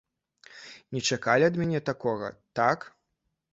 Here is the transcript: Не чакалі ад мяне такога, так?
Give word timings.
Не 0.95 1.01
чакалі 1.09 1.43
ад 1.51 1.61
мяне 1.63 1.83
такога, 1.91 2.33
так? 2.61 2.91